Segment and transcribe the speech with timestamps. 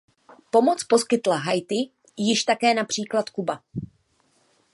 [0.49, 3.63] Pomoc poskytla Haiti již také například Kuba.